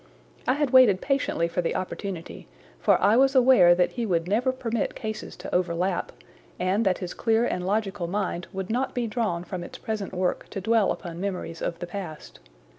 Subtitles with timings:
[0.47, 2.47] I had waited patiently for the opportunity
[2.79, 6.11] for I was aware that he would never permit cases to overlap,
[6.57, 10.49] and that his clear and logical mind would not be drawn from its present work
[10.49, 12.39] to dwell upon memories of the past.